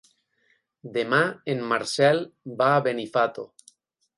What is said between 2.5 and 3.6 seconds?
va a Benifato.